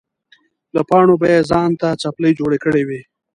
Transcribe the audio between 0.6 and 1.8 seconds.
له پاڼو به یې ځان